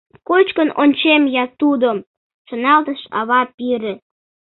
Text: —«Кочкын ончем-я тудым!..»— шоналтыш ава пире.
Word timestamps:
—«Кочкын 0.29 0.69
ончем-я 0.81 1.45
тудым!..»— 1.59 1.97
шоналтыш 2.47 3.01
ава 3.19 3.41
пире. 3.57 3.93